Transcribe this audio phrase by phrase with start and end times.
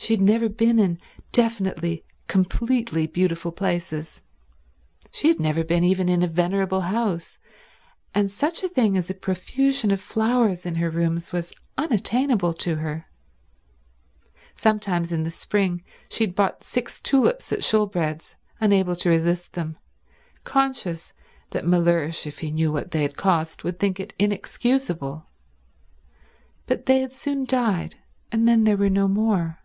[0.00, 1.00] She had never been in
[1.32, 4.22] definitely, completely beautiful places.
[5.10, 7.36] She had never been even in a venerable house;
[8.14, 12.76] and such a thing as a profusion of flowers in her rooms was unattainable to
[12.76, 13.06] her.
[14.54, 19.76] Sometimes in the spring she had bought six tulips at Shoolbred's, unable to resist them,
[20.44, 21.12] conscious
[21.50, 25.26] that Mellersh if he knew what they had cost would think it inexcusable;
[26.66, 27.96] but they had soon died,
[28.30, 29.58] and then there were no more.